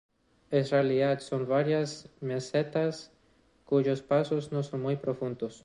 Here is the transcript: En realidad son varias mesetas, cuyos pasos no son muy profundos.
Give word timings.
En 0.49 0.65
realidad 0.67 1.19
son 1.19 1.47
varias 1.47 2.09
mesetas, 2.21 3.11
cuyos 3.65 4.01
pasos 4.01 4.51
no 4.51 4.63
son 4.63 4.81
muy 4.81 4.95
profundos. 4.95 5.59